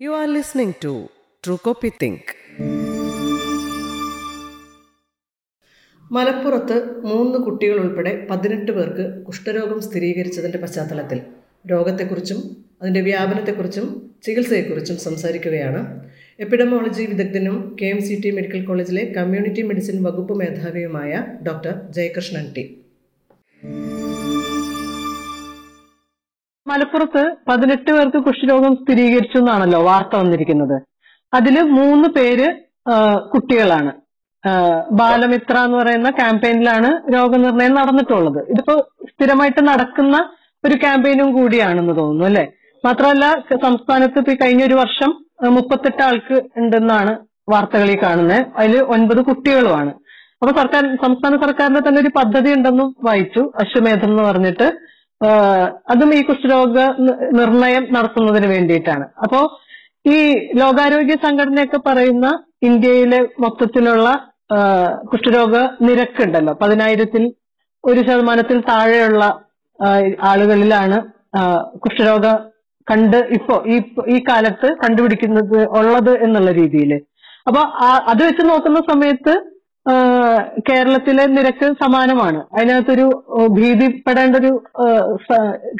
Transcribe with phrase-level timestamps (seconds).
[0.00, 0.90] You are listening to
[1.44, 2.22] True Copy Think.
[6.10, 11.18] മലപ്പുറത്ത് മൂന്ന് കുട്ടികൾ ഉൾപ്പെടെ പതിനെട്ട് പേർക്ക് കുഷ്ഠരോഗം സ്ഥിരീകരിച്ചതിന്റെ പശ്ചാത്തലത്തിൽ
[11.66, 12.40] രോഗത്തെക്കുറിച്ചും
[12.82, 13.86] അതിന്റെ വ്യാപനത്തെക്കുറിച്ചും
[14.22, 15.80] ചികിത്സയെക്കുറിച്ചും സംസാരിക്കുകയാണ്
[16.38, 22.64] epidemiology വിദഗ്ധനും K M C T medical കോളേജിലെ കമ്മ്യൂണിറ്റി മെഡിസിൻ വകുപ്പ് മേധാവിയുമായ ഡോക്ടർ ജയകൃഷ്ണൻ ടി
[26.74, 30.76] മലപ്പുറത്ത് പതിനെട്ട് പേർക്ക് കുഷ്ഠരോഗം സ്ഥിരീകരിച്ചു എന്നാണല്ലോ വാർത്ത വന്നിരിക്കുന്നത്.
[31.34, 32.46] അതിൽ മൂന്ന് പേര്
[33.34, 33.92] കുട്ടികളാണ്.
[34.92, 38.40] ബാലമിത്ര എന്ന് പറയുന്ന ക്യാമ്പയിനിലാണ് രോഗനിർണയം നടന്നിട്ടുള്ളത്.
[38.50, 38.74] ഇതിപ്പോ
[39.10, 40.16] സ്ഥിരമായിട്ട് നടക്കുന്ന
[40.64, 42.44] ഒരു ക്യാമ്പയിനും കൂടിയാണെന്ന് തോന്നുന്നു അല്ലെ?
[42.84, 43.26] മാത്രമല്ല
[43.66, 45.10] സംസ്ഥാനത്ത് കഴിഞ്ഞ ഒരു വർഷം
[45.54, 47.12] മുപ്പത്തെട്ട് ആൾക്ക് ഉണ്ടെന്നാണ്
[47.52, 48.46] വാർത്തകളിൽ കാണുന്നത്.
[48.58, 49.92] അതിൽ ഒൻപത് കുട്ടികളുമാണ്.
[50.40, 53.42] അപ്പൊ സർക്കാർ സംസ്ഥാന സർക്കാരിന്റെ തന്നെ ഒരു പദ്ധതി ഉണ്ടെന്നും വായിച്ചു.
[53.62, 54.66] അശ്വമേധം എന്ന് പറഞ്ഞിട്ട്
[55.92, 56.78] അതും ഈ കുഷ്ഠരോഗ
[57.38, 59.06] നിർണയം നടത്തുന്നതിന് വേണ്ടിയിട്ടാണ്.
[59.22, 59.40] അപ്പോ
[60.06, 60.18] ഈ
[60.60, 62.26] ലോകാരോഗ്യ സംഘടനയൊക്കെ പറയുന്ന
[62.62, 64.08] ഇന്ത്യയിലെ മൊത്തത്തിലുള്ള
[65.12, 65.54] കുഷ്ഠരോഗ
[65.86, 66.52] നിരക്കുണ്ടല്ലോ.
[66.62, 67.22] പതിനായിരത്തിൽ
[67.84, 69.24] ഒരു ശതമാനത്തിൽ താഴെയുള്ള
[70.22, 70.98] ആളുകളിലാണ്
[71.78, 72.26] കുഷ്ഠരോഗ
[72.90, 76.92] കണ്ട് ഇപ്പോ ഈ ഈ കാലത്ത് കണ്ടുപിടിക്കുന്നത് ഉള്ളത് എന്നുള്ള രീതിയിൽ
[77.48, 77.60] അപ്പൊ
[78.10, 79.34] അത് വെച്ച് നോക്കുന്ന സമയത്ത്
[80.68, 82.40] കേരളത്തിലെ നിരക്ക് സമാനമാണ്.
[82.54, 83.06] അതിനകത്തൊരു
[83.56, 84.52] ഭീതിപ്പെടേണ്ട ഒരു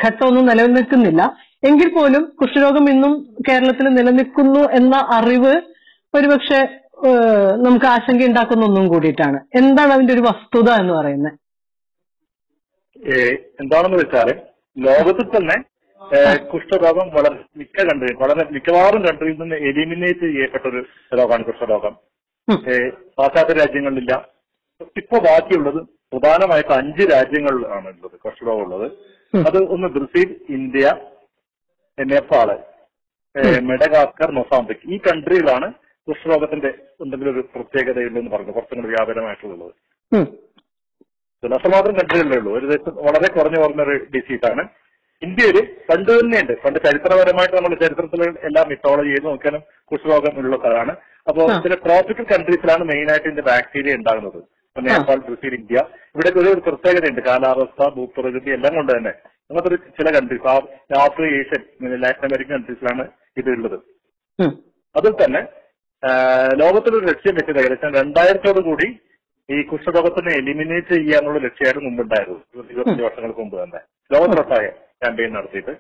[0.05, 1.23] ഘട്ടമൊന്നും നിലനിൽക്കുന്നില്ല.
[1.69, 3.13] എങ്കിൽ പോലും കുഷ്ഠരോഗം ഇന്നും
[3.49, 5.55] കേരളത്തിൽ നിലനിൽക്കുന്നു എന്ന അറിവ്
[6.19, 6.61] ഒരുപക്ഷെ
[7.65, 9.39] നമുക്ക് ആശങ്ക ഉണ്ടാക്കുന്ന ഒന്നും കൂടിയിട്ടാണ്.
[9.61, 11.39] എന്താണ് അതിന്റെ ഒരു വസ്തുത എന്ന് പറയുന്നത്?
[13.63, 14.29] എന്താണെന്ന് വെച്ചാൽ
[14.77, 15.57] ലോകത്തിൽ തന്നെ
[16.53, 20.81] കുഷ്ഠരോഗം വളരെ മിക്ക കൺട്രി വളരെ മിക്കവാറും കൺട്രിയിൽ നിന്ന് എലിമിനേറ്റ് ചെയ്യപ്പെട്ട ഒരു
[21.19, 21.95] രോഗമാണ് കുഷ്ഠരോഗം.
[23.19, 24.15] പാശ്ചാത്യ രാജ്യങ്ങളിലില്ല.
[25.01, 25.81] ഇപ്പൊ ബാക്കിയുള്ളത്
[26.13, 28.87] പ്രധാനമായിട്ട് അഞ്ച് രാജ്യങ്ങളിലാണ് ഉള്ളത് കുഷ്ഠരോഗം ഉള്ളത്
[29.35, 30.87] അത് ഒന്ന് Brazil India
[31.99, 32.49] Nepal
[33.71, 34.85] Madagascar Mozambique.
[34.95, 35.69] ഈ കൺട്രികളാണ്
[36.09, 36.71] കുഷ്ഠരോഗത്തിന്റെ
[37.05, 39.73] എന്തെങ്കിലും ഒരു പ്രത്യേകതയുണ്ടെന്ന് പറഞ്ഞു കുറച്ചും കൂടി വ്യാപനമായിട്ടുള്ളത്
[41.43, 42.53] അത്രമാത്രം മാത്രം കൺട്രികളിലേ ഉള്ളൂ.
[42.59, 42.67] ഒരു
[43.07, 44.63] വളരെ കുറഞ്ഞു ഒരു ഡിസീസാണ്
[45.25, 45.57] ഇന്ത്യയിൽ
[45.89, 46.53] പണ്ട് തന്നെയുണ്ട്.
[46.65, 50.95] പണ്ട് ചരിത്രപരമായിട്ട് നമ്മൾ ചരിത്രത്തിൽ എല്ലാ മിത്തോളജി ചെയ്ത് നോക്കിയാലും കുഷ്ഠരോഗം ഉള്ള സ്ഥലമാണ്
[51.31, 54.41] അപ്പോൾ ചില ട്രോപ്പിക്കൽ കൺട്രീസിലാണ് മെയിൻ ആയിട്ട് ഇതിന്റെ ബാക്ടീരിയ ഉണ്ടാകുന്നത്.
[54.69, 55.81] ഇപ്പൊ നേപ്പാൾ ബ്രസീൽ ഇന്ത്യ.
[56.15, 57.21] ഇവിടെ ഒരു പ്രത്യേകതയുണ്ട്.
[57.29, 59.13] കാലാവസ്ഥ ഭൂപ്രകൃതി എല്ലാം കൊണ്ട് തന്നെ.
[59.49, 60.47] അങ്ങനത്തെ ഒരു ചില countries
[61.05, 61.63] Africa Asian
[62.03, 63.05] Latin American കൺട്രീസിലാണ്
[63.41, 63.79] ഇത് ഉള്ളത്.
[64.95, 65.43] അതിൽ തന്നെ
[66.63, 68.89] ലോകത്തിലൊരു ലക്ഷ്യം വെച്ചത് ഏകദേശം രണ്ടായിരത്തോടു കൂടി
[69.49, 72.39] ഈ കുഷ്ഠരോഗത്തിനെ എലിമിനേറ്റ് ചെയ്യാന്നുള്ള ലക്ഷ്യമായിട്ട് മുമ്പുണ്ടായിരുന്നു.
[72.71, 73.81] ഇരുപത്തഞ്ച് വർഷങ്ങൾക്ക് മുമ്പ് തന്നെ.
[74.13, 74.67] ലോകത്തിലൊട്ടായ
[75.05, 75.75] ക്യാമ്പയിൻ നടത്തിയിട്ട്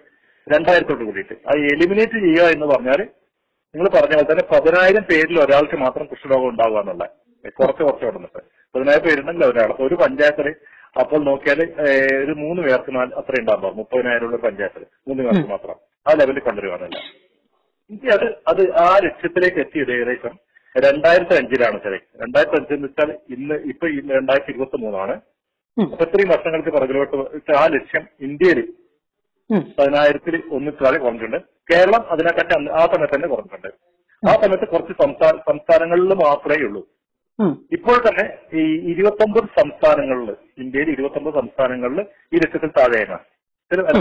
[0.46, 1.34] രണ്ടായിരത്തോട് കൂടിയിട്ട്.
[1.50, 3.00] അത് എലിമിനേറ്റ് ചെയ്യുക എന്ന് പറഞ്ഞാൽ
[3.74, 7.04] നിങ്ങൾ പറഞ്ഞ പോലെ തന്നെ പതിനായിരം പേരിൽ ഒരാൾക്ക് മാത്രം കുഷ്ഠരോഗം ഉണ്ടാവുക എന്നുള്ള
[7.58, 8.40] കുറച്ച് കുറച്ച് കൊടുത്തിട്ട്
[8.74, 9.70] പതിനായിരം പേരുണ്ടല്ലോ ഒരാൾ.
[9.86, 10.48] ഒരു പഞ്ചായത്തിൽ
[11.00, 11.60] അപ്പോൾ നോക്കിയാൽ
[12.24, 15.76] ഒരു മൂന്ന് പേർക്ക് നാല് അത്ര ഉണ്ടാകും മുപ്പതിനായിരം ഉള്ള പഞ്ചായത്തിൽ മൂന്ന് പേർക്ക് മാത്രം.
[16.06, 17.00] ആ ലെവലിൽ കൊണ്ടുവരുവാനല്ല
[17.90, 20.34] ഇന്ത്യ അത് അത് ആ ലക്ഷ്യത്തിലേക്ക് എത്തിയത് ഏകദേശം
[20.76, 21.98] രണ്ടായിരത്തി അഞ്ചിലാണ് ശരി.
[22.22, 23.86] രണ്ടായിരത്തി അഞ്ച് എന്ന് വെച്ചാൽ ഇന്ന് ഇപ്പൊ
[24.18, 25.14] രണ്ടായിരത്തി ഇരുപത്തി മൂന്നാണ്.
[25.76, 28.60] അപ്പൊ ഇത്രയും വർഷങ്ങൾക്ക് പുറകിലോട്ട് ആ ലക്ഷ്യം ഇന്ത്യയിൽ
[29.50, 29.62] ഉം.
[30.52, 31.36] ഒന്നിൽ താഴെ കുറഞ്ഞിട്ടുണ്ട്.
[31.70, 33.68] കേരളം അതിനെക്കാട്ടി ആ സമയത്ത് തന്നെ കുറഞ്ഞിട്ടുണ്ട്.
[34.28, 36.82] ആ സമയത്ത് കുറച്ച് സംസ്ഥാന സംസ്ഥാനങ്ങളിൽ മാത്രമേ ഉള്ളൂ.
[37.72, 38.24] ഇപ്പോൾ തന്നെ
[38.54, 42.00] ഈ ഇരുപത്തൊമ്പത് സംസ്ഥാനങ്ങളിൽ ഇന്ത്യയിൽ ഇരുപത്തൊമ്പത് സംസ്ഥാനങ്ങളിൽ
[42.32, 43.18] ഈ ലക്ഷത്തിൽ താഴെയാണ്.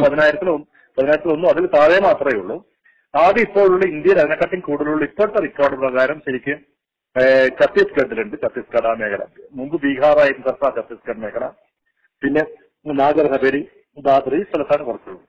[0.05, 0.49] പതിനായിരത്തിൽ
[0.97, 2.57] പതിനായിരത്തിൽ ഒന്നും അതിൽ താഴെ മാത്രമേ ഉള്ളൂ.
[3.15, 6.59] ആദ്യം ഇപ്പോഴുള്ള ഇന്ത്യയിൽ അതിനെക്കാട്ടും കൂടുതലുള്ള ഇപ്പോഴത്തെ റെക്കോർഡ് പ്രകാരം ശരിക്കും
[7.61, 8.37] ഛത്തീസ്ഗഡിലുണ്ട്.
[8.43, 9.25] ഛത്തീസ്ഗഡ് ആ മേഖല.
[9.51, 11.47] മുമ്പ് ബീഹാറായിരുന്നു സർക്കാർ ഛത്തീസ്ഗഡ് മേഖല.
[12.23, 12.43] പിന്നെ
[12.87, 13.67] നാഗർഹവേലി
[13.97, 15.21] ദാദ്രി സ്ഥലത്താണ് കുറച്ചുള്ളൂ.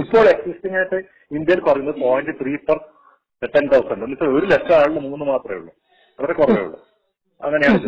[0.00, 0.98] ഇപ്പോൾ എക്സിസ്റ്റിംഗ് ആയിട്ട്
[1.36, 2.78] ഇന്ത്യയിൽ പറയുന്നത് point three per
[3.54, 5.72] ten thousand എന്നിട്ട് ഒരു ലക്ഷം ആളിന് മൂന്ന് മാത്രമേ ഉള്ളൂ.
[6.18, 6.78] വളരെ കുറവേ ഉള്ളൂ.
[7.42, 7.78] അങ്ങനെയാണ്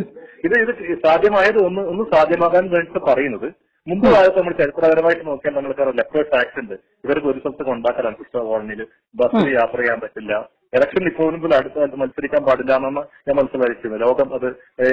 [0.46, 0.58] ഇത്.
[0.60, 3.48] ഇത് സാധ്യമായത് ഒന്ന് ഒന്ന് സാധ്യമാകാൻ വേണ്ടിയിട്ട് പറയുന്നത്.
[3.86, 6.74] മുമ്പ് കാലത്ത് നമ്മൾ ചരിത്രപരമായിട്ട് നോക്കിയാൽ നമ്മൾക്ക് ലെഫ്റ്റ് ടാക്സ് ഉണ്ട്.
[7.04, 8.86] ഇവർക്ക് ഒരു സ്ഥലത്ത് കൊണ്ടാക്കലാണ് പുസ്തക കോളനിയിൽ
[9.20, 10.32] ബസ്സിൽ യാത്ര ചെയ്യാൻ പറ്റില്ല.
[10.76, 14.46] ഇലക്ഷൻ ഇപ്പോഴും അടുത്ത മത്സരിക്കാൻ പാടില്ല എന്നാണ് ഞാൻ മനസ്സിലായിരിക്കുന്നത് ലോകം അത്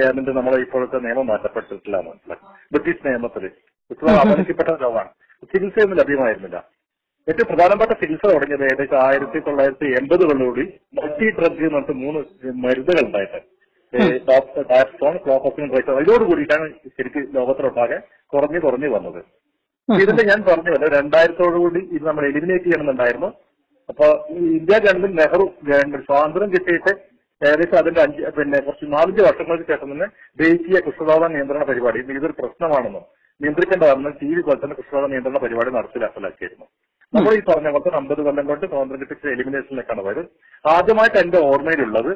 [0.10, 2.46] അതിന്റെ നമ്മളെ ഇപ്പോഴത്തെ നിയമം മാറ്റപ്പെട്ടിട്ടില്ല മനസ്സിലാക്കി.
[2.74, 3.46] ബ്രിട്ടീഷ് നിയമത്തിൽ
[3.92, 5.12] ഇപ്പോൾ ആവശ്യപ്പെട്ട ലോകമാണ്.
[5.52, 6.58] ചികിത്സയൊന്നും ലഭ്യമായിരുന്നില്ല.
[7.28, 10.64] ഏറ്റവും പ്രധാനപ്പെട്ട ചികിത്സ തുടങ്ങിയത് ഏകദേശം ആയിരത്തി തൊള്ളായിരത്തി എൺപതുകളിലൂടെ
[10.98, 12.22] മൾട്ടി ഡ്രഗ് എന്ന് പറഞ്ഞിട്ട് മൂന്ന്
[12.64, 13.40] മരുന്നുകൾ ഉണ്ടായിട്ട്.
[15.26, 16.66] ക്ലോഫോസിൻ റൈറ്റർ ഇതോട് കൂടിയിട്ടാണ്
[16.98, 17.98] ശരിക്കും ലോകത്തിലൊട്ടാകെ
[18.34, 19.22] കുറഞ്ഞു കുറഞ്ഞു വന്നത്.
[19.90, 23.30] ഇതിന്റെ ഞാൻ പറഞ്ഞു വല്ല രണ്ടായിരത്തോടു കൂടി ഇത് നമ്മൾ എലിമിനേറ്റ് ചെയ്യണമെന്നുണ്ടായിരുന്നു.
[23.92, 24.08] അപ്പൊ
[24.58, 26.92] ഇന്ത്യ ഗവൺമെന്റ് നെഹ്റു ഗവൺമെന്റ് സ്വാതന്ത്ര്യം കിട്ടിയിട്ട്
[27.42, 30.08] ഏകദേശം അതിന്റെ അഞ്ച് പിന്നെ കുറച്ച് നാലഞ്ച് വർഷങ്ങൾക്ക് ശേഷം തന്നെ
[30.44, 32.00] ദേശീയ കുഷ്ഠരോഗ നിയന്ത്രണ പരിപാടി.
[32.04, 33.06] ഇത് ഇതൊരു പ്രശ്നമാണെന്നും
[33.42, 36.68] നിയന്ത്രിക്കേണ്ടതാണെന്നും ടി വി പോലെ തന്നെ നിയന്ത്രണ പരിപാടി നടപ്പിലാക്കലാക്കിയിരുന്നു
[37.14, 40.22] നമ്മൾ ഈ പറഞ്ഞ പോലെ അമ്പത് കൊല്ലം കൊണ്ട് സ്വാതന്ത്ര്യ കിട്ടിച്ച എലിമിനേഷനിലേക്കാണ് പോയത്.
[40.76, 42.12] ആദ്യമായിട്ട് എന്റെ ഓർമ്മയിലുള്ളത്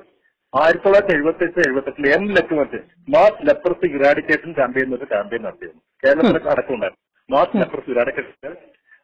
[0.53, 2.79] ആയിരത്തി തൊള്ളായിരത്തി എഴുപത്തി എട്ട് എഴുപത്തി എട്ടിൽ എം ലക്കുമറ്റ്
[3.15, 5.81] മാസ് ലെപ്രസി ഇറാഡിക്കേഷൻ ക്യാമ്പയിൻ എന്നൊരു ക്യാമ്പയിൻ നടത്തിയിരുന്നു.
[6.03, 7.03] കേരളത്തിലൊക്കെ അടക്കമുണ്ടായിരുന്നു.
[7.29, 8.53] Mass leprosy eradication.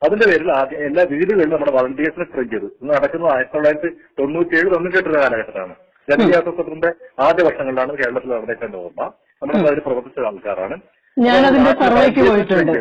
[0.02, 2.68] അതിന്റെ പേരിൽ ആദ്യ എല്ലാ വീടുകളിലും നമ്മുടെ വളണ്ടിയേഴ്സിനെ ട്രെയിൻ ചെയ്തു.
[2.82, 3.90] ഇന്ന് നടക്കുന്നത് ആയിരത്തി തൊള്ളായിരത്തി
[4.20, 5.76] തൊണ്ണൂറ്റി ഏഴ് തൊണ്ണൂറ്റി കാലഘട്ടത്തിലാണ്.
[6.08, 6.92] ജനകീയാസൂത്രത്തിന്റെ
[7.26, 9.02] ആദ്യ വർഷങ്ങളിലാണ് കേരളത്തിൽ നടന്നേക്കേണ്ട ഓർമ്മ.
[9.42, 10.78] നമ്മൾ അതിൽ പ്രവർത്തിച്ച ആൾക്കാരാണ്.
[11.20, 12.72] ഞാൻ അതിന്റെ സർവേക്ക് പോയിട്ടുണ്ട്.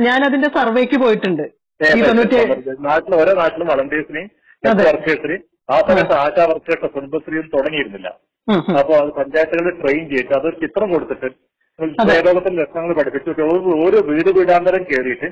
[0.00, 1.42] ഞാൻ അതിന്റെ സർവേക്ക് പോയിട്ടുണ്ട്.
[2.78, 4.30] നാട്ടിൽ ഓരോ നാട്ടിലും വളണ്ടിയേഴ്സിനെയും
[4.68, 4.84] അതെ.
[4.84, 8.08] വർക്കേഴ്സിനെയും ആ സമയത്ത് ആശാ വർക്കേഴ്സ് കുടുംബശ്രീയും തുടങ്ങിയിരുന്നില്ല.
[8.78, 11.26] അപ്പൊ അത് പഞ്ചായത്തുകളിൽ ട്രെയിൻ ചെയ്തിട്ട് അതൊരു ചിത്രം കൊടുത്തിട്ട്
[11.82, 12.20] അതെ.
[12.20, 15.30] ക്ഷയരോഗത്തിന്റെ ലക്ഷണങ്ങൾ പഠിപ്പിച്ചിട്ട് ഓരോ- വീട് വീടാന്തരം കയറിയിട്ട്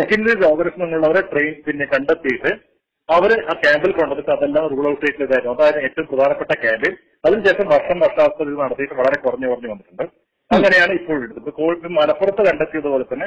[0.00, 2.72] സ്കിന്നിൽ രോഗലക്ഷണങ്ങളുള്ളവരെ ട്രെയിൻ പിന്നെ കണ്ടെത്തിയിട്ട്
[3.12, 6.96] അവർ ആ ക്യാമ്പിൽ കൊണ്ടുവന്നിട്ട് അതെല്ലാം റൂൾ ഔട്ട് ചെയ്തതായിരുന്നു അതായത് ഏറ്റവും പ്രധാനപ്പെട്ട ക്യാമ്പിൽ.
[7.24, 10.31] അതിനുശേഷം വർഷം വർഷാവസ്ഥ നടത്തിയിട്ട് വളരെ കുറഞ്ഞു കുറഞ്ഞു വന്നിട്ടുണ്ട്.
[10.54, 13.26] അങ്ങനെയാണ് എടുത്തത് ഇപ്പൊ കോഴി മലപ്പുറത്ത് കണ്ടെത്തിയതുപോലെ തന്നെ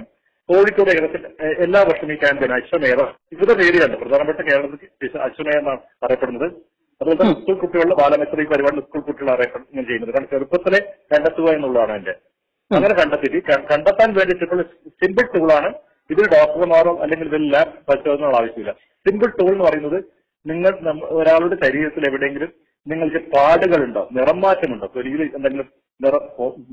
[0.50, 1.22] കോഴിക്കോട് ഏകദേശം
[1.66, 3.02] എല്ലാ വർഷവും ഈ ക്യാമ്പയിൻ അശ്വമേധ
[3.34, 6.48] വിവിധ പേരുകളുണ്ട് പ്രധാനപ്പെട്ട കേരളത്തിൽ അശ്വമേധ എന്നാണ് അറിയപ്പെടുന്നത്.
[7.02, 10.12] അതുപോലെ തന്നെ സ്കൂൾ കുട്ടികളുടെ ബാലമിത്ര ഈ പരിപാടി സ്കൂൾ കുട്ടികൾ അറിയപ്പെടുകയും ചെയ്യുന്നത്.
[10.16, 10.80] കാരണം ചെറുപ്പത്തിലെ
[11.14, 12.14] കണ്ടെത്തുക എന്നുള്ളതാണ് എന്റെ
[12.72, 13.40] അങ്ങനെ കണ്ടെത്തിയിട്ട്
[13.72, 14.64] കണ്ടെത്താൻ വേണ്ടിയിട്ടുള്ള
[15.02, 15.70] സിമ്പിൾ ടൂളാണ്
[16.10, 18.72] ഇതിൽ ഡോക്ടർമാരോ അല്ലെങ്കിൽ ഇതിൽ ലാബ് പരിശോധനകളോ ആവശ്യമില്ല.
[19.06, 20.00] സിമ്പിൾ ടൂൾ എന്ന് പറയുന്നത്
[20.46, 20.74] നിങ്ങൾ
[21.20, 22.52] ഒരാളുടെ ശരീരത്തിൽ എവിടെയെങ്കിലും
[22.92, 24.02] നിങ്ങൾക്ക് പാടുകളുണ്ടോ?
[24.18, 25.68] നിറം മാറ്റമുണ്ടോ തൊലിയിൽ എന്തെങ്കിലും
[26.00, 26.16] നിറ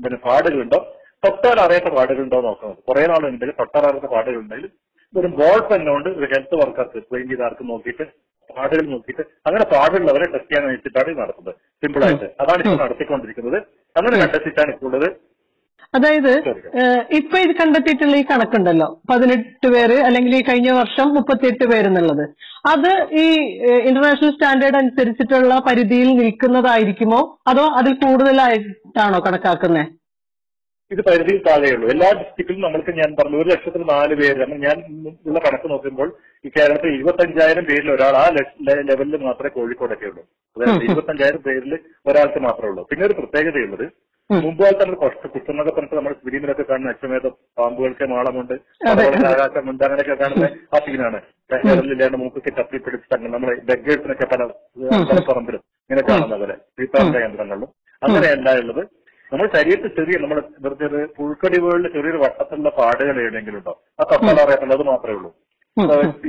[0.03, 0.79] പിന്നെ പാടുകളുണ്ടോ?
[1.23, 4.69] തൊട്ടാൽ അറിയാത്ത പാടുകളുണ്ടോ നോക്കുന്നത് കുറെ നാളുണ്ടെങ്കിൽ തൊട്ടാൽ അറിയാത്ത പാടുകളുണ്ടെങ്കിൽ
[5.13, 8.05] ഒരു ബോൾ പെണ്ണുകൊണ്ട് കൊണ്ട് ഒരു ഹെൽത്ത് വർക്കർക്ക് ട്രെയിൻ ചെയ്താർക്ക് നോക്കിയിട്ട്
[8.49, 11.53] പാടുകൾ നോക്കിയിട്ട് അങ്ങനെ പാടുള്ളവരെ ടെസ്റ്റ് ചെയ്യാൻ ഇത് നടത്തുന്നത്.
[11.83, 12.27] സിമ്പിൾ ആയിട്ട്.
[12.41, 13.57] അതാണ് ഇപ്പോൾ നടത്തിക്കൊണ്ടിരിക്കുന്നത്.
[13.95, 15.07] അങ്ങനെ കണ്ടെത്തിയിട്ടാണ് ഇപ്പോൾ ഉള്ളത്
[15.95, 16.31] അതായത്
[17.17, 18.87] ഇപ്പൊ ഇത് കണ്ടെത്തിയിട്ടുള്ള ഈ കണക്കുണ്ടല്ലോ.
[19.09, 22.23] പതിനെട്ട് പേര് അല്ലെങ്കിൽ ഈ കഴിഞ്ഞ വർഷം മുപ്പത്തിയെട്ട് പേര് എന്നുള്ളത്
[22.71, 22.91] അത്
[23.23, 23.25] ഈ
[23.89, 27.19] ഇന്റർനാഷണൽ സ്റ്റാൻഡേർഡ് അനുസരിച്ചിട്ടുള്ള പരിധിയിൽ നിൽക്കുന്നതായിരിക്കുമോ?
[27.47, 29.91] അതോ അതിൽ കൂടുതലായിട്ടാണോ കണക്കാക്കുന്നത്
[30.91, 31.85] ഇത് പരിധിയിൽ താഴെയുള്ളൂ.
[31.93, 34.45] എല്ലാ ഡിസ്ട്രിക്റ്റിലും നമ്മൾക്ക് ഞാൻ പറഞ്ഞു ഒരു ലക്ഷത്തിൽ നാല് പേര്.
[34.65, 34.77] ഞാൻ
[35.27, 36.09] ഉള്ള കണക്ക് നോക്കുമ്പോൾ
[36.45, 38.25] ഈ കേരളത്തിൽ ഇരുപത്തഞ്ചായിരം പേരിൽ ഒരാൾ ആ
[38.89, 40.23] ലെവലിൽ മാത്രമേ കോഴിക്കോടൊക്കെ ഉള്ളൂ.
[40.55, 41.73] അതായത് ഇരുപത്തഞ്ചായിരം പേരിൽ
[42.09, 42.83] ഒരാൾക്ക് മാത്രമേ ഉള്ളൂ.
[42.89, 43.85] പിന്നെ ഒരു പ്രത്യേകതയുള്ളത്
[44.45, 44.97] മുമ്പ് കാലത്ത് നമ്മൾ
[45.33, 48.53] കുത്തുന്നൊക്കെ പറഞ്ഞിട്ട് നമ്മൾ ഫിലിമിലൊക്കെ കാണുന്ന അശ്വമേധം പാമ്പുകൾക്ക് മാളമുണ്ട്
[49.31, 51.19] ആകാശമുണ്ട് അങ്ങനെയൊക്കെ കാണുന്ന ആ സീനാണ്.
[51.51, 54.41] കേരളത്തിലാണ് മൂക്കൊക്കെ തപ്പിപ്പിടിച്ച് തന്നെ നമ്മൾ ബെഗേഴ്സിനൊക്കെ പല
[55.09, 57.69] പല പറമ്പിലും ഇങ്ങനെ കാണുന്ന പോലെ തീർത്ഥാടന കേന്ദ്രങ്ങളിലും.
[58.01, 58.83] അങ്ങനെയല്ല ഉള്ളത്.
[59.31, 63.73] നമ്മുടെ ശരീരത്തിൽ ചെറിയ നമ്മൾ വെറുതെ ഒരു പുഴുക്കടിവുകളിൽ ചെറിയൊരു വട്ടത്തിലുള്ള പാടുകൾ എവിടെയെങ്കിലും ഉണ്ടോ?
[63.99, 65.31] ആ തപ്പല അറിയാത്തുള്ളത് മാത്രമേ ഉള്ളൂ.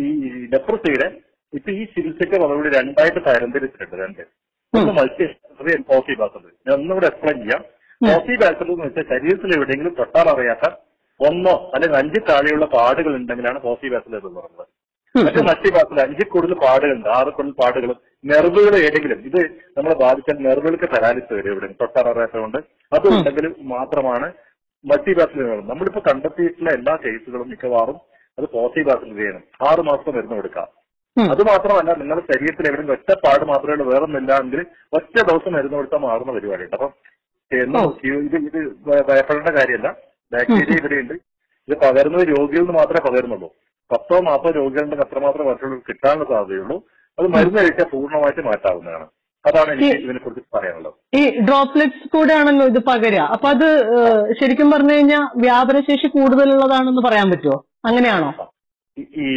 [0.04, 0.10] ഈ
[0.54, 1.08] ലെപ്രസിയുടെ
[1.52, 4.22] ഇപ്പൊ ഈ ചികിത്സയ്ക്ക് മറുപടി രണ്ടായിട്ട് തരംതിരിച്ചിട്ടുണ്ട് രണ്ട്.
[4.74, 5.24] ഒന്ന് മൾട്ടി
[6.20, 7.60] ബാസൽ ഞാൻ ഒന്നുകൂടെ എക്സ്പ്ലെയിൻ ചെയ്യാം.
[8.00, 10.66] പോസി ബാസൽ എന്ന് വെച്ചാൽ ശരീരത്തിൽ എവിടെയെങ്കിലും തൊട്ടാൽ അറിയാത്ത
[11.20, 13.58] ഒന്നോ അല്ലെങ്കിൽ അഞ്ച് താഴെയുള്ള പാടുകൾ ഉണ്ടെങ്കിലാണ്
[13.94, 14.66] ബാസൽ എന്ന് പറയുന്നത്.
[15.14, 17.90] മറ്റേ മറ്റു ഭാഗത്തിൽ അഞ്ചിൽ കൂടുതൽ പാടുകളുണ്ട് ആറ് കൂടുതൽ പാടുകൾ
[18.30, 19.40] നെർവുകൾ ഏതെങ്കിലും ഇത്
[19.76, 22.58] നമ്മളെ ബാധിച്ചാൽ നെർവുകൾക്ക് പരാലിസ് വരും ഇവിടെ തൊട്ടറിയാത്തതുകൊണ്ട്
[22.96, 24.26] അത് ഉണ്ടെങ്കിൽ മാത്രമാണ്
[24.84, 25.64] മൾട്ടിബാസിൽ വേണം.
[25.70, 27.98] നമ്മളിപ്പോ കണ്ടെത്തിയിട്ടുള്ള എല്ലാ കേസുകളും മിക്കവാറും
[28.38, 30.68] അത് പോസിബാസിൽ ചെയ്യണം ആറ് മാസം മരുന്ന് കൊടുക്കാം.
[31.16, 34.60] അത് മാത്രമല്ല നിങ്ങളുടെ ശരീരത്തിൽ എവിടെയെങ്കിലും ഒറ്റ പാട് മാത്രമേ ഉള്ളൂ വേറെ ഒന്നില്ല എങ്കിൽ
[34.98, 36.76] ഒറ്റ ദിവസം മരുന്ന് കൊടുത്താൽ മാറുന്ന പരിപാടിയുണ്ട്.
[36.78, 36.92] അപ്പം
[37.52, 39.96] എന്നും ഇത് ഇത് ഭയപ്പെടേണ്ട കാര്യമല്ല.
[40.32, 41.12] ബാക്ടീരിയ ഇവിടെയുണ്ട്.
[41.68, 43.54] ഇത് പകരുന്നത് രോഗികളിൽ മാത്രമേ പകരുന്നുള്ളൂ.
[43.92, 46.86] പത്തോ നാൽപ്പതോ രോഗികളുണ്ടെങ്കിൽ അത്രമാത്രം മറ്റുള്ളവർക്ക് കിട്ടാനുള്ള സാധ്യതയുള്ളൂ.
[47.18, 49.06] അത് മരുന്ന് കഴിച്ചാൽ പൂർണമായിട്ട് മാറ്റാവുന്നതാണ്.
[49.46, 51.16] അതാണ് എനിക്ക് ഇതിനെ കുറിച്ച് പറയാനുള്ളത്.
[51.16, 53.18] ഈ ഡ്രോപ്ലെറ്റ്സ് കൂടെ ആണല്ലോ ഇത് പകരുക.
[53.18, 53.82] അപ്പൊ അത്
[54.40, 58.52] ശരിക്കും പറഞ്ഞു കഴിഞ്ഞാൽ വ്യാപനശേഷി കൂടുതലുള്ളതാണെന്ന് പറയാൻ പറ്റുമോ അങ്ങനെയാണോ?
[58.98, 59.28] ഈ- ഈ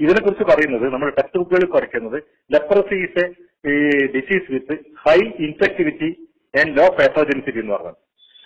[0.00, 2.22] ഇതിനെ കുറിച്ച് പറയുന്നത് നമ്മൾ ടെക്സ്റ്റ് ബുക്കുകളിൽ പഠിക്കുന്നത്
[2.52, 3.26] ലെപ്രസി ഇസ്
[3.68, 4.78] ഈ disease with
[5.08, 7.98] high infectivity and low pathogenicity എന്ന് പറഞ്ഞത്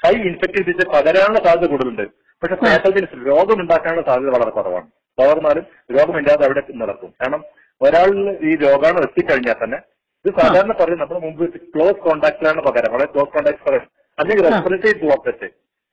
[0.04, 2.04] ഹൈ ഇൻഫെക്ടിവിറ്റി പകരാനുള്ള സാധ്യത കൂടുതലുണ്ട്.
[2.42, 4.88] പക്ഷെ പാത്തോജനിസിറ്റി രോഗം ഉണ്ടാക്കാനുള്ള സാധ്യത വളരെ കുറവാണ്.
[5.18, 5.64] പകർന്നാലും
[5.96, 7.10] രോഗമില്ലാതെ അവിടെ നടക്കും.
[7.20, 7.42] കാരണം
[7.80, 9.78] ഒരാളിൽ ഈ രോഗാണു എത്തിക്കഴിഞ്ഞാൽ തന്നെ
[10.24, 12.90] ഇത് സാധാരണ പറയും നമ്മൾ മുമ്പ് ക്ലോസ് കോൺടാക്റ്റിലാണ് പകരം.
[12.94, 13.86] വളരെ ക്ലോസ് കോൺടാക്ട് പറയാം.
[14.18, 15.48] അല്ലെങ്കിൽ റെസ്പിറേറ്ററി ഡ്രോപ്ലെറ്റ്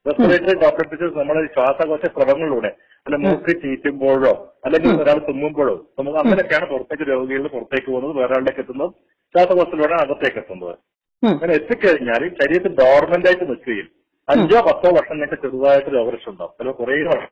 [0.05, 2.71] റെസ്പിറേറ്ററി ഡ്രോപ്ലെറ്റ് നമ്മുടെ ശ്വാസകോശ സ്രവങ്ങളിലൂടെ
[3.05, 4.33] അല്ല മൂക്ക് ചീറ്റുമ്പോഴോ
[4.65, 8.91] അല്ലെങ്കിൽ ഒരാൾ തുമ്മുമ്പോഴോ നമുക്ക് അങ്ങനെയൊക്കെയാണ് പുറത്തേക്ക് രോഗികളിൽ പുറത്തേക്ക് പോകുന്നത് വേറെ ആളിലേക്ക് എത്തുന്നത്
[9.35, 10.75] ശ്വാസകോശത്തിലൂടെ അകത്തേക്ക് എത്തുന്നത്.
[11.23, 13.87] അങ്ങനെ എത്തിക്കഴിഞ്ഞാൽ ശരീരത്തിൽ ഡോർമെന്റ് ആയിട്ട് നിൽക്കുകയും
[14.27, 16.53] അഞ്ചോ പത്തോ വർഷം കഴിഞ്ഞ ചെറുതായിട്ട് രോഗലക്ഷണം ഉണ്ടാവും.
[16.57, 17.29] ചിലപ്പോൾ കുറേ വർഷം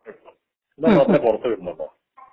[0.79, 1.88] എന്നാൽ മാത്രമേ പുറത്ത് വരുന്നുണ്ടോ?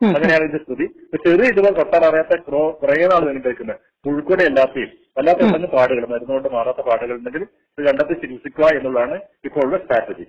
[0.08, 0.86] അങ്ങനെയാണ് ഇതിന്റെ സ്ഥിതി.
[1.24, 2.34] ചെറിയ ഇതുപോലെ തൊട്ടാൽ അറിയാത്ത
[2.80, 7.42] കുറേ നാൾ അനുഭവിക്കുന്നത് മുഴുക്കൂടെ എല്ലാത്തെയും വല്ലാത്ത പെട്ടെന്ന് പാടുകൾ മരുന്നുകൊണ്ട് മാറാത്ത പാടുകൾ ഉണ്ടെങ്കിൽ
[7.78, 10.26] ഇത് കണ്ടെത്തി ചികിത്സിക്കുക എന്നുള്ളതാണ് ഇപ്പോൾ ഉള്ള സ്ട്രാറ്റജി.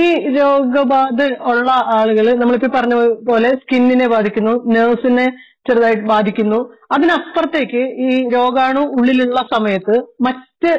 [0.00, 1.18] ഈ രോഗബാധ
[1.52, 2.94] ഉള്ള ആളുകൾ നമ്മളിപ്പോ പറഞ്ഞ
[3.28, 5.26] പോലെ സ്കിന്നിനെ ബാധിക്കുന്നു നേഴ്സിനെ
[5.68, 6.60] ചെറുതായിട്ട് ബാധിക്കുന്നു.
[6.92, 9.96] അതിനപ്പുറത്തേക്ക് ഈ രോഗാണു ഉള്ളിലുള്ള സമയത്ത്
[10.26, 10.72] മറ്റ്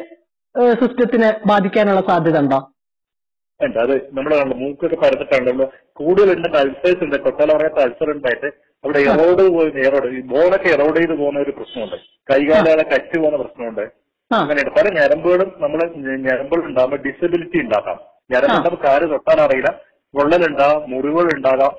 [0.82, 2.60] സിസ്റ്റത്തിനെ ബാധിക്കാനുള്ള സാധ്യത ഉണ്ടോ?
[3.60, 3.80] ഉണ്ട്.
[3.80, 7.16] അത് നമ്മൾ മൂക്കൊക്കെ പരന്നിട്ടാണല്ലോ കൂടുതൽ ഉണ്ട് അൾസേഴ്സ് ഉണ്ട്.
[7.16, 8.50] കൊട്ടാല പറയാത്ത അൾസർ ഉണ്ടായിട്ട്
[8.84, 11.96] അവിടെ എറോഡ് പോയി എറോഡ് ഈ ബോണൊക്കെ എറോഡ് ചെയ്ത് പോകുന്ന ഒരു പ്രശ്നമുണ്ട്.
[12.32, 13.82] കൈകാലുകളെ കറ്റു പോകുന്ന പ്രശ്നമുണ്ട്.
[14.32, 14.74] അങ്ങനെയുണ്ട്.
[14.80, 15.80] പല ഞരമ്പുകളും നമ്മൾ
[16.28, 18.00] ഞരമ്പുകൾ ഉണ്ടാകുമ്പോൾ ഡിസബിലിറ്റി ഉണ്ടാക്കാം.
[18.32, 19.70] ഞരമ്പുണ്ടാകുമ്പോൾ കാൽ തൊട്ടാൻ അറിയില്ല.
[20.14, 21.74] പൊള്ളലുണ്ടാകാം മുറിവുകൾ ഉണ്ടാകാം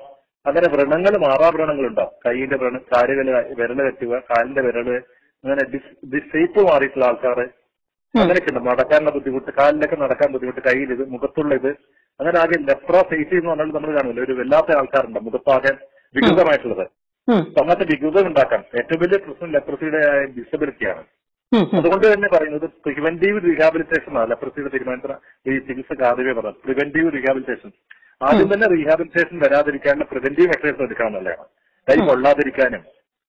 [0.45, 3.27] അങ്ങനെ വ്രണങ്ങൾ മാറാ വ്രണങ്ങൾ ഉണ്ടാവും കൈയിന്റെ വ്രണം കാലുകൾ
[3.59, 4.89] വിരൽ കെട്ടുക കാലിന്റെ വിരൽ
[5.43, 5.63] അങ്ങനെ
[6.13, 7.39] ഡിസേപ്പ് മാറിയിട്ടുള്ള ആൾക്കാർ
[8.13, 8.61] അങ്ങനെയൊക്കെ ഉണ്ട്.
[8.69, 11.71] നടക്കാനുള്ള ബുദ്ധിമുട്ട് കാലിലൊക്കെ നടക്കാൻ ബുദ്ധിമുട്ട് കയ്യിൽ ഇത് മുഖത്തുള്ള ഇത്.
[12.19, 15.19] അങ്ങനെ ആകെ ലെപ്രോസൈറ്റി എന്ന് പറഞ്ഞാൽ നമ്മൾ കാണില്ല ഒരു വല്ലാത്ത ആൾക്കാരുണ്ട്.
[15.27, 15.71] മുഖത്താകെ
[16.15, 16.85] വികൃതമായിട്ടുള്ളത്.
[17.59, 20.01] അങ്ങനത്തെ വികൃതം ഉണ്ടാക്കാൻ ഏറ്റവും വലിയ പ്രശ്നം ലെപ്രസിയുടെ
[20.37, 21.03] ഡിസബിലിറ്റിയാണ്.
[21.79, 25.15] അതുകൊണ്ട് തന്നെ പറയുന്നത് പ്രിവെന്റീവ് റീഹാബിലിറ്റേഷൻ ആണ് ലെപ്രസിയുടെ തീരുമാനത്തിന്
[25.49, 27.71] ഈ ചികിത്സ ആദ്യമേ പറഞ്ഞത് പ്രിവെന്റീവ് റീഹാബിലിറ്റേഷൻ
[28.21, 31.45] ആദ്യം തന്നെ റീഹാബിലിറ്റേഷൻ വരാതിരിക്കാനുള്ള പ്രിവെന്റീവ് മെഷേഴ്സ് എടുക്കണം എന്നുള്ളതാണ്
[31.87, 32.81] കൈ കൊള്ളാതിരിക്കാനും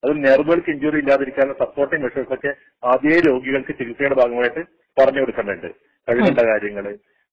[0.03, 2.51] അത് നെർവുകൾക്ക് ഇഞ്ചുറി ഇല്ലാതിരിക്കാനും സപ്പോർട്ടിംഗ് മെഷേഴ്സ് ഒക്കെ
[2.83, 4.61] ആദ്യ രോഗികൾക്ക് ചികിത്സയുടെ ഭാഗമായിട്ട്
[4.97, 5.69] പറഞ്ഞു കൊടുക്കുന്നുണ്ട്
[6.07, 6.85] കഴിവേണ്ട കാര്യങ്ങൾ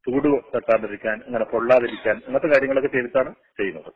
[0.07, 3.91] ചൂട് തട്ടാതിരിക്കാൻ അങ്ങനെ പൊള്ളാതിരിക്കാൻ അങ്ങനത്തെ കാര്യങ്ങളൊക്കെ ചെയ്തിട്ടാണ് ചെയ്യുന്നത്.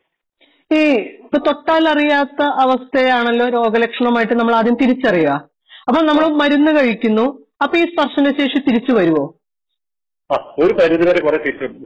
[0.70, 0.80] ഈ
[1.24, 5.32] ഇപ്പൊ തൊട്ടാൽ അറിയാത്ത അവസ്ഥയാണല്ലോ രോഗലക്ഷണമായിട്ട് നമ്മൾ ആദ്യം തിരിച്ചറിയുക.
[5.88, 7.26] അപ്പൊ നമ്മൾ മരുന്ന് കഴിക്കുന്നു.
[7.64, 9.24] അപ്പൊ ഈ സ്പർശനശേഷി തിരിച്ചു വരുമോ
[10.30, 11.81] ആ ഒരു പരിധിവരെ കുറെ തിരിച്ചു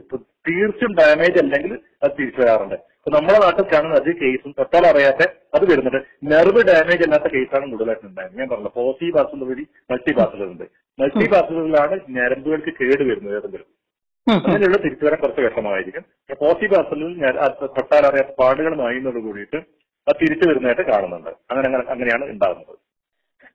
[0.47, 1.73] തീർച്ചും ഡാമേജ് അല്ലെങ്കിൽ
[2.03, 2.75] അത് തിരിച്ചു വരാറുണ്ട്.
[2.97, 5.23] അപ്പൊ നമ്മുടെ നാട്ടിൽ കാണുന്ന അതേ കേസും തൊട്ടാൽ അറിയാത്ത
[5.55, 5.99] അത് വരുന്നുണ്ട്.
[6.31, 9.09] നെർവ് ഡാമേജ് അല്ലാത്ത കേസാണ് കൂടുതലായിട്ട് ഉണ്ടായത് ഞാൻ പറഞ്ഞു പോസി
[9.49, 10.65] വഴി മൾട്ടി ബാസുലർ ഉണ്ട്.
[10.99, 13.67] മൾട്ടി ബാസുകളിലാണ് ഞരമ്പുകൾക്ക് കേട് വരുന്നത് ഏതെങ്കിലും.
[14.27, 16.03] അങ്ങനെയുള്ള തിരിച്ചു വരാൻ കുറച്ച് വിഷമമായിരിക്കും.
[16.41, 17.13] പോസി ബാസുകളിൽ
[17.77, 19.59] തൊട്ടാൽ അറിയാത്ത പാടുകൾ മായുന്നതോട് കൂടിയിട്ട്
[20.07, 21.31] അത് തിരിച്ചു വരുന്നതായിട്ട് കാണുന്നുണ്ട്.
[21.49, 22.75] അങ്ങനെ അങ്ങനെ അങ്ങനെയാണ് ഉണ്ടാകുന്നത്.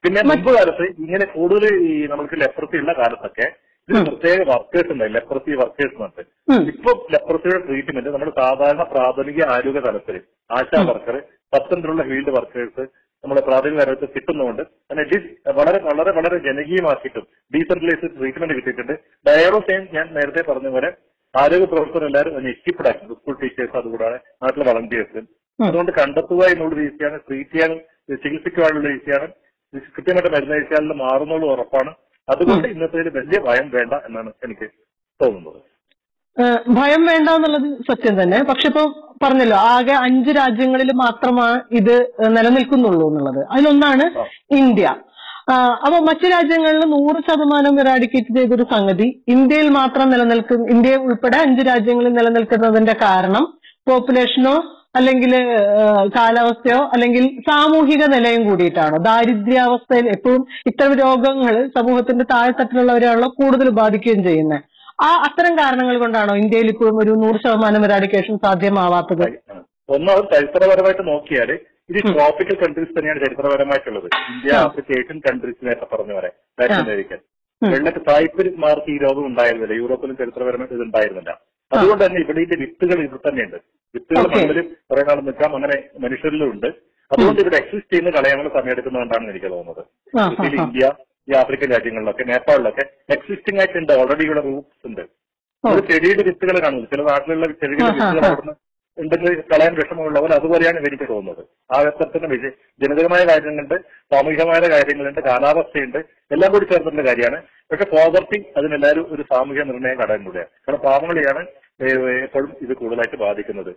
[0.05, 3.47] പിന്നെ മുമ്പ് കാലത്ത് ഇങ്ങനെ കൂടുതൽ ഈ നമുക്ക് ലെപ്രസി ഉള്ള കാലത്തൊക്കെ
[3.89, 5.05] ഇതിന് പ്രത്യേക വർക്കേഴ്സ് ഉണ്ട്.
[5.15, 6.21] ലെപ്രസി വർക്കേഴ്സ് ഉണ്ട്.
[6.73, 10.17] ഇപ്പൊ ലെപ്രസിയുടെ ട്രീറ്റ്മെന്റ് നമ്മൾ സാധാരണ പ്രാഥമിക ആരോഗ്യ തലത്തിൽ
[10.59, 11.17] ആശാ വർക്കർ
[11.55, 12.85] പത്തനംതിട്ടുള്ള ഫീൽഡ് വർക്കേഴ്സ്
[13.25, 17.25] നമ്മുടെ പ്രാഥമിക ആരോഗ്യത്തിൽ കിട്ടുന്നതുകൊണ്ട് അങ്ങനെ ഡിസ് വളരെ വളരെ വളരെ ജനകീയമാക്കിയിട്ടും
[17.55, 18.95] ഡീസെൻട്രലൈസ്ഡ് ട്രീറ്റ്മെന്റ് കിട്ടിയിട്ടുണ്ട്.
[19.27, 20.91] ഡയറോസൈൻ ഞാൻ നേരത്തെ പറഞ്ഞ പോലെ
[21.35, 22.55] ആരോഗ്യ പ്രവർത്തകർ എല്ലാവരും അതിനെ
[22.91, 25.21] ആക്കി സ്കൂൾ ടീച്ചേഴ്സ് അതുകൂടാതെ നാട്ടിലെ വളണ്ടിയേഴ്സ്
[25.59, 27.79] അതുകൊണ്ട് കണ്ടെത്തുക എന്നുള്ളത് ഈസിയാണ് ട്രീറ്റ് ചെയ്യാനും
[28.25, 29.27] ചികിത്സിക്കുവാനുള്ള ഈസിയാണ്
[29.75, 31.93] ഇത് കൃത്യമായിട്ട് മരുന്ന് കഴിച്ചാലും മാറുന്നുള്ള ഉറപ്പാണ്.
[32.33, 34.67] അതുകൊണ്ട് ഇന്നത്തെ വലിയ ഭയം വേണ്ട എന്നാണ് എനിക്ക്
[35.21, 35.61] തോന്നുന്നത്.
[36.79, 38.39] ഭയം വേണ്ട എന്നുള്ളത് സത്യം തന്നെ.
[38.51, 38.83] പക്ഷെ ഇപ്പൊ
[39.25, 41.95] പറഞ്ഞല്ലോ ആകെ അഞ്ച് രാജ്യങ്ങളിൽ മാത്രമാണ് ഇത്
[42.37, 43.41] നിലനിൽക്കുന്നുള്ളൂ എന്നുള്ളത്.
[43.53, 44.05] അതിലൊന്നാണ്
[44.61, 44.87] ഇന്ത്യ.
[45.85, 52.13] അപ്പൊ മറ്റു രാജ്യങ്ങളിൽ നൂറ് ശതമാനം ഇറാഡിക്കേറ്റ് ചെയ്തൊരു സംഗതി ഇന്ത്യയിൽ മാത്രം നിലനിൽക്കുന്ന ഇന്ത്യ ഉൾപ്പെടെ അഞ്ച് രാജ്യങ്ങളിൽ
[52.19, 53.45] നിലനിൽക്കുന്നതിന്റെ കാരണം
[53.91, 54.55] പോപ്പുലേഷനോ
[54.95, 55.33] അല്ലെങ്കിൽ
[56.17, 58.97] കാലാവസ്ഥയോ അല്ലെങ്കിൽ സാമൂഹിക നിലയും കൂടിയിട്ടാണോ?
[59.07, 64.61] ദാരിദ്ര്യാവസ്ഥയിൽ എപ്പോഴും ഇത്തരം രോഗങ്ങൾ സമൂഹത്തിന്റെ താഴെത്തട്ടിലുള്ളവരെയാണല്ലോ കൂടുതൽ ബാധിക്കുകയും ചെയ്യുന്നത്
[65.07, 69.27] ആ അത്തരം കാരണങ്ങൾ കൊണ്ടാണോ ഇന്ത്യയിൽ ഇപ്പോഴും ഒരു നൂറ് ശതമാനം ഇറാഡിക്കേഷൻ സാധ്യമാവാത്തത്?
[69.95, 71.51] ഒന്ന് ചരിത്രപരമായിട്ട് നോക്കിയാൽ
[71.91, 74.09] ഇത് ട്രോപ്പിക്കൽ കൺട്രീസ് തന്നെയാണ് ചരിത്രപരമായിട്ടുള്ളത്.
[74.33, 76.31] ഇന്ത്യ ആഫ്രിക്കേഷ്യൻ കൺട്രീസ് നേരത്തെ പറഞ്ഞു വരെ
[76.61, 76.79] ലാറ്റിൻ.
[76.85, 77.21] അമേരിക്കൻ.
[77.63, 79.75] വെള്ളക്ക് തായ്പര്യമാർക്ക് ഈ രോഗം ഉണ്ടായിരുന്നില്ല.
[79.83, 81.33] യൂറോപ്പിലും ചരിത്രപരമായിട്ട് ഇത് ഉണ്ടായിരുന്നില്ല
[81.77, 83.57] അതുകൊണ്ട് തന്നെ ഇവിടെ ഇതിന്റെ വിത്തുകൾ ഇവിടെ തന്നെയുണ്ട്.
[83.95, 85.55] വിത്തുകൾ മണ്ണിലും മണ്ണിൽ കുറെ നാൾ നിൽക്കാം.
[85.57, 86.67] അങ്ങനെ മനുഷ്യരിലും ഉണ്ട്.
[87.13, 89.83] അതുകൊണ്ട് ഇവിടെ എക്സിസ്റ്റ് ചെയ്യുന്ന കളയാനുള്ള സമയമെടുക്കുന്നതുകൊണ്ടാണ് എനിക്ക് തോന്നുന്നത്.
[90.41, 90.91] ഇതിൽ ഇന്ത്യ
[91.31, 92.85] ഈ ആഫ്രിക്കൻ രാജ്യങ്ങളിലൊക്കെ നേപ്പാളിലൊക്കെ
[93.17, 95.01] എക്സിസ്റ്റിംഗ് ആയിട്ടുണ്ട് ഓൾറെഡി ഇവിടെ റൂട്ട്സ് ഉണ്ട്.
[95.65, 98.25] ഒരു ചെടിയുടെ വിത്തുകൾ കാണുന്നത് ചില നാട്ടിലുള്ള ചെടിയുടെ വിത്തുകൾ.
[98.27, 98.55] അവിടുന്ന്
[98.99, 101.45] ഉണ്ടെങ്കിൽ കളയാൻ വിഷമമുള്ളവർ അതുപോലെയാണ് എനിക്ക് തോന്നുന്നത്.
[101.75, 102.51] ആ വ്യക്തത്തിന് വിജയ
[102.83, 103.75] ജനിതകമായ കാര്യങ്ങളുണ്ട്
[104.13, 105.99] സാമൂഹികമായ കാര്യങ്ങളുണ്ട് കാലാവസ്ഥയുണ്ട്.
[106.35, 107.43] എല്ലാം കൂടി ചേർന്നിട്ടുള്ള കാര്യമാണ്.
[107.71, 110.51] പക്ഷെ പോവർട്ടി അതിനെല്ലാവരും ഒരു സാമൂഹ്യ നിർണയം ഘടകം കൂടെയാണ്.
[110.69, 111.47] കാരണം പാവങ്ങളെയാണ്
[111.81, 113.71] എപ്പോഴും ഇത് കൂടുതലായിട്ട് ബാധിക്കുന്നത്.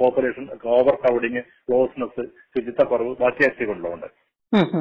[0.00, 0.44] പോപ്പുലേഷൻ
[0.76, 2.24] ഓവർ ക്രൗഡിങ് ക്ലോസ്നെസ്
[2.54, 4.08] ശുചിത്വക്കുറവ് ബാക്കി അസുഖങ്ങളുണ്ട്.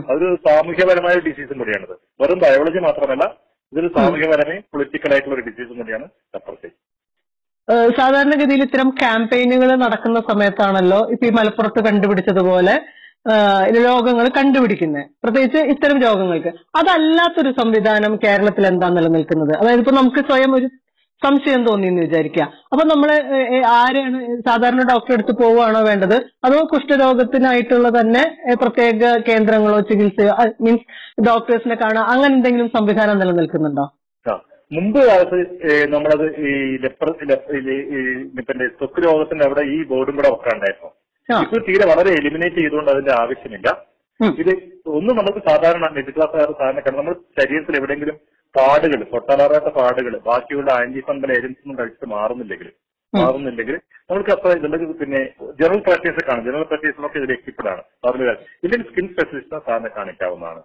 [0.09, 1.95] അതൊരു സാമൂഹ്യപരമായ ഡിസീസും കൂടിയാണിത്.
[2.21, 3.25] വെറും ബയോളജി മാത്രമല്ല
[3.73, 6.05] ഇതൊരു സാമൂഹ്യപരമേ പൊളിറ്റിക്കൽ ആയിട്ടുള്ള ഒരു ഡിസീസും കൂടിയാണ്
[6.35, 6.69] ലെപ്രസി
[7.97, 12.75] സാധാരണഗതിയിൽ ഇത്തരം ക്യാമ്പയിനുകൾ നടക്കുന്ന സമയത്താണല്ലോ ഇപ്പൊ ഈ മലപ്പുറത്ത് കണ്ടുപിടിച്ചതുപോലെ
[13.85, 16.51] രോഗങ്ങൾ കണ്ടുപിടിക്കുന്നത് പ്രത്യേകിച്ച് ഇത്തരം രോഗങ്ങൾക്ക്.
[16.79, 19.51] അതല്ലാത്തൊരു സംവിധാനം കേരളത്തിൽ എന്താ നിലനിൽക്കുന്നത്?
[19.61, 20.67] അതായത് ഇപ്പൊ നമുക്ക് സ്വയം ഒരു
[21.21, 22.43] സംശയം തോന്നി എന്ന് വിചാരിക്കുക.
[22.71, 23.09] അപ്പൊ നമ്മൾ
[23.77, 26.17] ആരെയാണ് സാധാരണ ഡോക്ടറെ അടുത്ത് പോവുകയാണോ വേണ്ടത്?
[26.45, 28.23] അതോ കുഷ്ഠരോഗത്തിനായിട്ടുള്ള തന്നെ
[28.63, 30.33] പ്രത്യേക കേന്ദ്രങ്ങളോ ചികിത്സയോ
[30.65, 30.85] മീൻസ്
[31.29, 33.85] ഡോക്ടേഴ്സിനെ കാണുക അങ്ങനെ എന്തെങ്കിലും സംവിധാനം നിലനിൽക്കുന്നുണ്ടോ?
[34.71, 35.37] മുമ്പ് കാലത്ത്
[35.91, 36.53] നമ്മളത് ഈ
[36.85, 37.09] ലെപ്ര
[38.79, 40.89] ത്വക്ക് രോഗത്തിന്റെ അവിടെ ഈ ബോർഡും കൂടെ ഒക്കെ ഉണ്ടായിരുന്നു.
[41.29, 43.67] ഇപ്പൊ തീരെ വളരെ എലിമിനേറ്റ് ചെയ്തുകൊണ്ട് അതിന്റെ ആവശ്യമില്ല.
[44.41, 44.51] ഇത്
[44.97, 48.17] ഒന്ന് നമുക്ക് സാധാരണ മിഡിൽ ക്ലാസ്സുകാർ സാധാരണ നമ്മൾ ശരീരത്തിൽ എവിടെയെങ്കിലും
[48.55, 52.69] പാടുകൾ തൊട്ടാറാത്ത പാടുകൾ ബാക്കിയുള്ള ആന്റി ഫംഗൽ ഏജൻസ് ഒന്നും കഴിച്ചിട്ട് മാറുന്നില്ലെങ്കിൽ
[53.13, 53.75] മാറുന്നില്ലെങ്കിൽ
[54.09, 55.19] നമുക്ക് അത്ര ഇതുണ്ടെങ്കിൽ പിന്നെ
[55.59, 56.43] ജനറൽ പ്രാക്ടീസ് കാണും.
[56.47, 57.81] ജനറൽ പ്രാക്ടീസിനൊക്കെ ഇതിൽ എക്യുപ്ഡ് ആണ്.
[58.65, 60.61] ഇതിന് സ്കിൻ സ്പെഷ്യലിസ്റ്റിനെ സാറിനെ കാണിക്കാവുന്നതാണ്.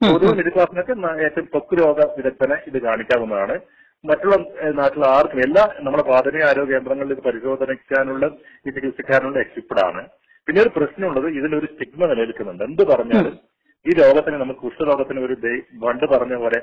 [0.00, 0.32] പൊതുവെ.
[0.38, 0.94] മിഡിൽ ക്ലാസ്സിനൊക്കെ
[1.26, 3.56] ഏറ്റവും ത്വക്ക് രോഗ വിദഗ്ധനെ ഇത് കാണിക്കാവുന്നതാണ്.
[4.04, 4.36] മറ്റുള്ള
[4.80, 8.24] നാട്ടിലെ ആർക്കും എല്ലാ നമ്മുടെ പ്രാഥമിക ആരോഗ്യ കേന്ദ്രങ്ങളിൽ ഇത് പരിശോധനിക്കാനുള്ള
[8.66, 10.02] ഈ ചികിത്സിക്കാനുള്ള എക്യുപ്ഡ് ആണ്.
[10.48, 12.64] പിന്നെ ഒരു പ്രശ്നമുള്ളത് ഇതിലൊരു സ്റ്റിഗ്മ നിലനിൽക്കുന്നുണ്ട്.
[12.70, 13.34] എന്ത് പറഞ്ഞാലും
[13.86, 15.34] ഈ ലോകത്തിന് നമുക്ക് കുഷ്ഠരോഗത്തിന് ഒരു
[15.84, 16.58] പണ്ട് പറഞ്ഞ പോലെ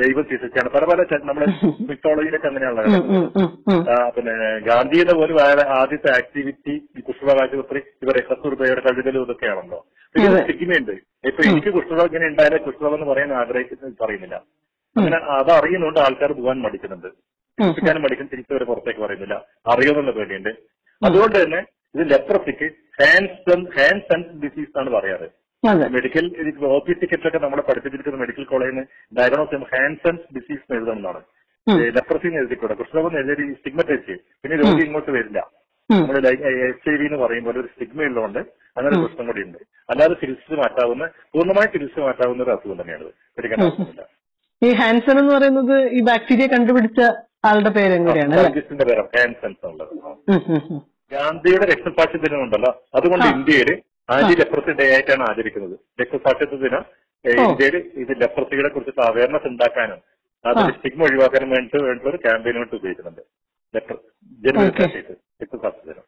[0.00, 1.46] ദൈവം ചികിത്സിച്ചാണ് പല പല നമ്മുടെ
[1.90, 2.80] മിത്തോളജിയിലൊക്കെ അങ്ങനെയുള്ള
[4.16, 4.34] പിന്നെ
[4.66, 9.78] ഗാന്ധിയുടെ പോലും അയാളെ ആദ്യത്തെ ആക്ടിവിറ്റി ഈ കുഷ്ഠരോഗ ആശുപത്രി ഇവരെ കസ്തൂർബയുടെ കഴുകലും ഇതൊക്കെയാണല്ലോ.
[10.14, 10.92] പിന്നെ സിഗ്മയുണ്ട്
[11.30, 14.36] ഇപ്പൊ എനിക്ക് കുഷ്ഠരോഗം ഇങ്ങനെ ഉണ്ടായാലും കുഷ്ഠരോഗം എന്ന് പറയാൻ ആഗ്രഹിക്കുന്നത് പറയുന്നില്ല.
[14.96, 17.08] അങ്ങനെ അത് അറിയുന്നുണ്ട് ആൾക്കാർ പോകാൻ മടിക്കുന്നുണ്ട്.
[17.58, 19.36] ചികിത്സിക്കാനും മടിക്കും തിരിച്ചവരെ പുറത്തേക്ക് പറയുന്നില്ല.
[19.72, 20.52] അറിയുമെന്നുള്ള പേടിയുണ്ട്.
[21.02, 21.60] അതുകൊണ്ട് തന്നെ
[21.94, 22.68] ഇത് ലെപ്രസിക്ക്
[23.00, 25.28] ഹാൻഡ് ഹാൻഡ് ഡിസീസ് എന്നാണ് പറയാറ്.
[25.74, 26.26] മെഡിക്കൽ
[26.64, 28.84] ഒ പി ടിക്കറ്റൊക്കെ നമ്മളെ പഠിപ്പിച്ചിരിക്കുന്ന മെഡിക്കൽ കോളേജിൽ നിന്ന്
[29.18, 29.50] ഡയഗ്നോസ്
[30.04, 31.22] സെൻസ് ഡിസീസ് എഴുതണമെന്നാണ്.
[31.96, 32.74] ലെപ്രസി എഴുതിക്കൂടെ?
[33.18, 35.66] എന്ന് എഴുതി സ്റ്റിഗ്മറ്റൈസ് പിന്നെ രോഗി ഇങ്ങോട്ട് വരില്ല.
[35.90, 38.38] നമ്മുടെ നമ്മൾ എച്ച് ഐ വി എന്ന് പറയുമ്പോൾ ഒരു സ്റ്റിഗ്മ ഉള്ളതുകൊണ്ട്
[38.76, 39.58] അങ്ങനെ ഒരു പ്രശ്നം കൂടി ഉണ്ട്.
[39.90, 44.02] അല്ലാതെ ചികിത്സിച്ച് മാറ്റാവുന്ന പൂർണമായി ചികിത്സിച്ച് മാറ്റാവുന്ന ഒരു അസുഖം തന്നെയാണ് പേടിക്കേണ്ട ആവശ്യമില്ല
[44.62, 47.00] ഈ ഹാൻസൺ എന്ന് പറയുന്നത് ഈ ബാക്ടീരിയ കണ്ടുപിടിച്ച
[47.44, 48.34] ആളുടെ പേരും കൂടിയാണ്
[49.16, 49.92] ഹാൻസൺസ് ഉള്ളത്.
[51.12, 52.82] ഗാന്ധിയുടെ രക്തസാക്ഷി ദിനം ഉണ്ടല്ലോ.
[52.94, 53.70] അതുകൊണ്ട് ഇന്ത്യയിൽ ഇന്ത്യയിൽ
[54.08, 56.82] ആന്റി ലെപ്രസി ഡേ ആയിട്ടാണ് ആചരിക്കുന്നത് രക്തസാക്ഷിത്വ ദിനം.
[57.24, 60.00] ഇന്ത്യയിൽ ഇത് ലെപ്രസികളെ കുറിച്ചിട്ട് അവയർനെസ് ഉണ്ടാക്കാനും
[60.44, 60.60] അത്.
[60.74, 62.18] സ്റ്റിഗ്മ ഒഴിവാക്കാനും വേണ്ടി വേണ്ടിയിട്ട് ഒരു
[62.76, 63.22] ഉപയോഗിക്കുന്നുണ്ട്
[64.42, 64.72] ജനുവരി.
[64.78, 66.04] തേർട്ടീത്ത് രക്തസാക്ഷി ദിനം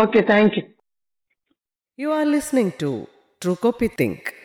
[0.00, 0.64] okay thank you
[1.98, 2.92] you are listening to
[3.42, 4.39] Truecopy Think Think.